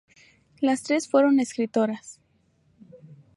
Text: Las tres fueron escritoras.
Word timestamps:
Las 0.61 0.81
tres 0.81 1.07
fueron 1.07 1.39
escritoras. 1.39 2.19